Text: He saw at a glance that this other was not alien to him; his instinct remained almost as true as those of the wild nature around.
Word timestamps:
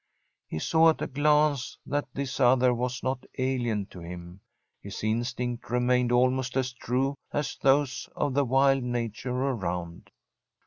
He 0.47 0.57
saw 0.57 0.89
at 0.89 1.01
a 1.03 1.05
glance 1.05 1.77
that 1.85 2.07
this 2.11 2.39
other 2.39 2.73
was 2.73 3.03
not 3.03 3.23
alien 3.37 3.85
to 3.91 3.99
him; 3.99 4.41
his 4.81 5.03
instinct 5.03 5.69
remained 5.69 6.11
almost 6.11 6.57
as 6.57 6.73
true 6.73 7.13
as 7.31 7.55
those 7.61 8.09
of 8.15 8.33
the 8.33 8.43
wild 8.43 8.81
nature 8.83 9.29
around. 9.29 10.09